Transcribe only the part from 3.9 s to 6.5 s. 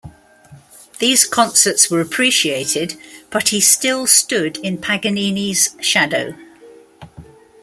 stood in Paganini's shadow.